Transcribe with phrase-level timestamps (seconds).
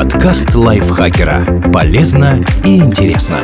[0.00, 1.70] Подкаст лайфхакера.
[1.74, 3.36] Полезно и интересно.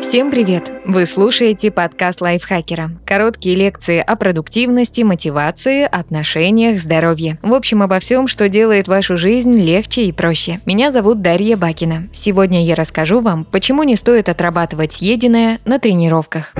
[0.00, 0.72] Всем привет!
[0.86, 2.90] Вы слушаете подкаст лайфхакера.
[3.06, 7.38] Короткие лекции о продуктивности, мотивации, отношениях, здоровье.
[7.42, 10.58] В общем, обо всем, что делает вашу жизнь легче и проще.
[10.66, 12.08] Меня зовут Дарья Бакина.
[12.12, 16.54] Сегодня я расскажу вам, почему не стоит отрабатывать съеденное на тренировках.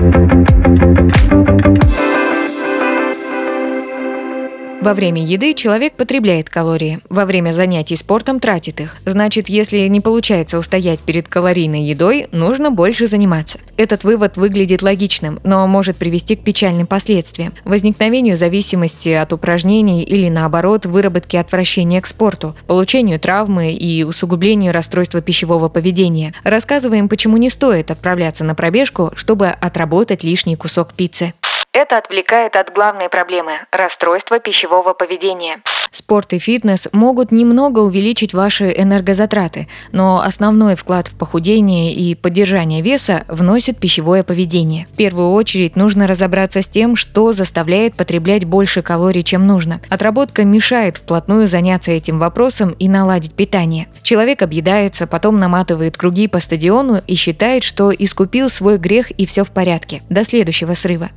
[4.81, 8.95] Во время еды человек потребляет калории, во время занятий спортом тратит их.
[9.03, 13.59] Значит, если не получается устоять перед калорийной едой, нужно больше заниматься.
[13.75, 17.53] Этот вывод выглядит логичным, но может привести к печальным последствиям.
[17.65, 25.21] Возникновению зависимости от упражнений или наоборот выработке отвращения к спорту, получению травмы и усугублению расстройства
[25.21, 26.33] пищевого поведения.
[26.45, 31.33] Рассказываем, почему не стоит отправляться на пробежку, чтобы отработать лишний кусок пиццы.
[31.71, 35.61] Это отвлекает от главной проблемы– расстройства пищевого поведения.
[35.91, 42.81] Спорт и фитнес могут немного увеличить ваши энергозатраты, но основной вклад в похудение и поддержание
[42.81, 44.87] веса вносит пищевое поведение.
[44.91, 49.79] В первую очередь нужно разобраться с тем, что заставляет потреблять больше калорий, чем нужно.
[49.89, 53.87] Отработка мешает вплотную заняться этим вопросом и наладить питание.
[54.03, 59.43] Человек объедается, потом наматывает круги по стадиону и считает, что искупил свой грех и все
[59.43, 60.01] в порядке.
[60.09, 61.09] До следующего срыва.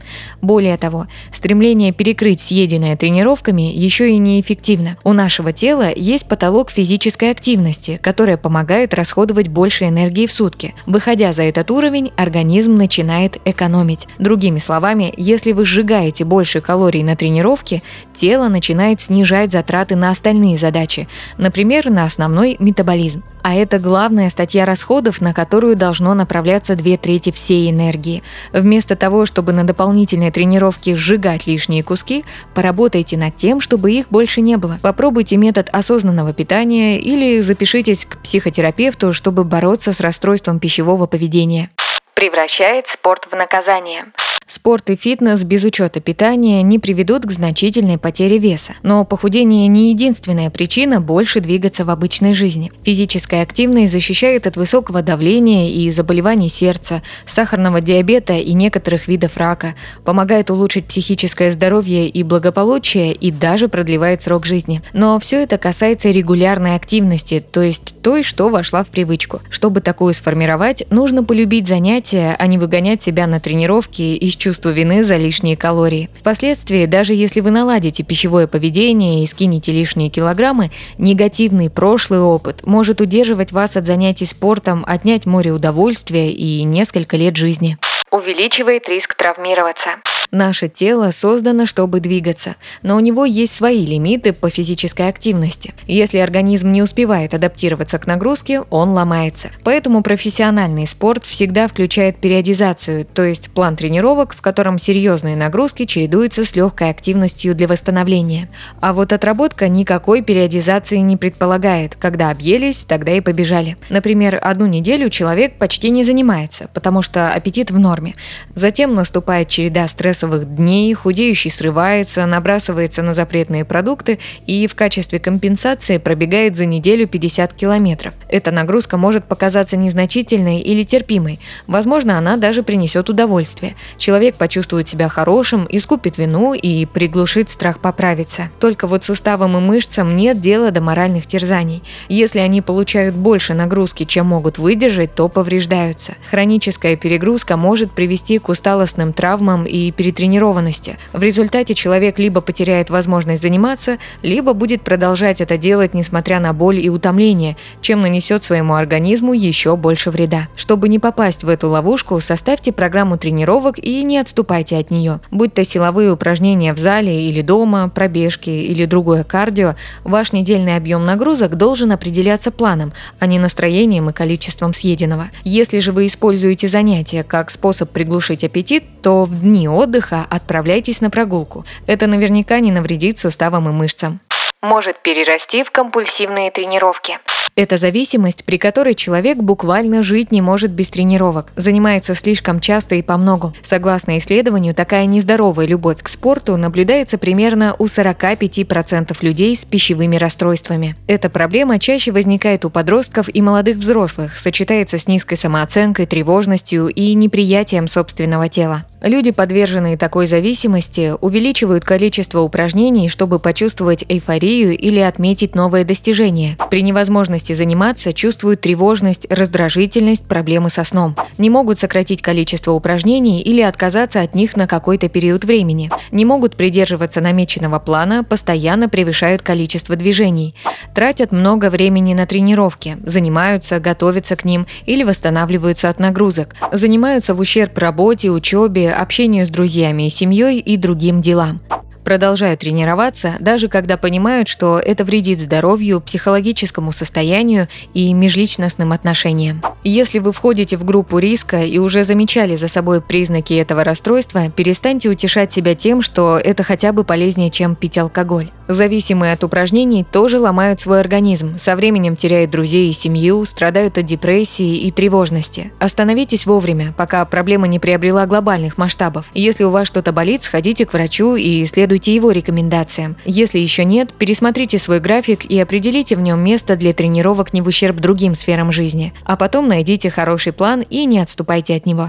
[0.42, 4.96] Более того, стремление перекрыть съеденное тренировками еще и неэффективно.
[5.04, 10.74] У нашего тела есть потолок физической активности, которая помогает расходовать больше энергии в сутки.
[10.84, 14.08] Выходя за этот уровень, организм начинает экономить.
[14.18, 17.80] Другими словами, если вы сжигаете больше калорий на тренировке,
[18.12, 21.06] тело начинает снижать затраты на остальные задачи,
[21.38, 23.22] например, на основной метаболизм.
[23.42, 28.22] А это главная статья расходов, на которую должно направляться две трети всей энергии.
[28.52, 34.40] Вместо того, чтобы на дополнительные тренировки сжигать лишние куски, поработайте над тем, чтобы их больше
[34.40, 34.78] не было.
[34.80, 41.68] Попробуйте метод осознанного питания или запишитесь к психотерапевту, чтобы бороться с расстройством пищевого поведения.
[42.14, 44.05] Превращает спорт в наказание.
[44.52, 48.74] Спорт и фитнес без учета питания не приведут к значительной потере веса.
[48.83, 52.70] Но похудение не единственная причина больше двигаться в обычной жизни.
[52.83, 59.74] Физическая активность защищает от высокого давления и заболеваний сердца, сахарного диабета и некоторых видов рака,
[60.05, 64.83] помогает улучшить психическое здоровье и благополучие и даже продлевает срок жизни.
[64.92, 69.40] Но все это касается регулярной активности, то есть той, что вошла в привычку.
[69.48, 75.05] Чтобы такую сформировать, нужно полюбить занятия, а не выгонять себя на тренировки из чувства вины
[75.05, 76.11] за лишние калории.
[76.14, 83.01] Впоследствии, даже если вы наладите пищевое поведение и скинете лишние килограммы, негативный прошлый опыт может
[83.01, 87.79] удерживать вас от занятий спортом, отнять море удовольствия и несколько лет жизни.
[88.11, 89.91] Увеличивает риск травмироваться.
[90.34, 95.74] Наше тело создано, чтобы двигаться, но у него есть свои лимиты по физической активности.
[95.86, 99.50] Если организм не успевает адаптироваться к нагрузке, он ломается.
[99.62, 106.46] Поэтому профессиональный спорт всегда включает периодизацию, то есть план тренировок, в котором серьезные нагрузки чередуются
[106.46, 108.48] с легкой активностью для восстановления.
[108.80, 111.94] А вот отработка никакой периодизации не предполагает.
[111.94, 113.76] Когда объелись, тогда и побежали.
[113.90, 118.14] Например, одну неделю человек почти не занимается, потому что аппетит в норме.
[118.54, 125.18] Затем наступает череда стресса стрессовых дней, худеющий срывается, набрасывается на запретные продукты и в качестве
[125.18, 128.14] компенсации пробегает за неделю 50 километров.
[128.28, 131.40] Эта нагрузка может показаться незначительной или терпимой.
[131.66, 133.75] Возможно, она даже принесет удовольствие.
[133.99, 138.50] Человек почувствует себя хорошим, искупит вину и приглушит страх поправиться.
[138.61, 141.82] Только вот суставам и мышцам нет дела до моральных терзаний.
[142.08, 146.14] Если они получают больше нагрузки, чем могут выдержать, то повреждаются.
[146.31, 150.96] Хроническая перегрузка может привести к усталостным травмам и перед тренированности.
[151.12, 156.78] В результате человек либо потеряет возможность заниматься, либо будет продолжать это делать, несмотря на боль
[156.78, 160.49] и утомление, чем нанесет своему организму еще больше вреда.
[160.56, 165.20] Чтобы не попасть в эту ловушку, составьте программу тренировок и не отступайте от нее.
[165.31, 169.75] Будь то силовые упражнения в зале или дома, пробежки или другое кардио,
[170.05, 175.31] ваш недельный объем нагрузок должен определяться планом, а не настроением и количеством съеденного.
[175.44, 181.10] Если же вы используете занятия как способ приглушить аппетит, то в дни отдыха отправляйтесь на
[181.10, 181.64] прогулку.
[181.87, 184.20] Это наверняка не навредит суставам и мышцам.
[184.62, 187.19] Может перерасти в компульсивные тренировки.
[187.55, 193.03] Это зависимость, при которой человек буквально жить не может без тренировок, занимается слишком часто и
[193.03, 193.53] по многу.
[193.62, 200.97] Согласно исследованию, такая нездоровая любовь к спорту наблюдается примерно у 45% людей с пищевыми расстройствами.
[201.06, 207.12] Эта проблема чаще возникает у подростков и молодых взрослых, сочетается с низкой самооценкой, тревожностью и
[207.15, 208.87] неприятием собственного тела.
[209.03, 216.56] Люди, подверженные такой зависимости, увеличивают количество упражнений, чтобы почувствовать эйфорию или отметить новое достижение.
[216.71, 221.17] При невозможности заниматься чувствуют тревожность, раздражительность, проблемы со сном.
[221.38, 225.90] Не могут сократить количество упражнений или отказаться от них на какой-то период времени.
[226.11, 230.55] Не могут придерживаться намеченного плана, постоянно превышают количество движений.
[230.94, 236.55] Тратят много времени на тренировки, занимаются, готовятся к ним или восстанавливаются от нагрузок.
[236.70, 241.61] Занимаются в ущерб работе, учебе, общению с друзьями и семьей и другим делам.
[242.04, 249.62] Продолжают тренироваться, даже когда понимают, что это вредит здоровью, психологическому состоянию и межличностным отношениям.
[249.84, 255.08] Если вы входите в группу риска и уже замечали за собой признаки этого расстройства, перестаньте
[255.08, 258.50] утешать себя тем, что это хотя бы полезнее, чем пить алкоголь.
[258.69, 264.06] Зависимые от упражнений тоже ломают свой организм, со временем теряют друзей и семью, страдают от
[264.06, 265.72] депрессии и тревожности.
[265.78, 269.26] Остановитесь вовремя, пока проблема не приобрела глобальных масштабов.
[269.34, 273.17] Если у вас что-то болит, сходите к врачу и следуйте его рекомендациям.
[273.27, 277.67] Если еще нет, пересмотрите свой график и определите в нем место для тренировок не в
[277.67, 279.12] ущерб другим сферам жизни.
[279.25, 282.09] А потом найдите хороший план и не отступайте от него.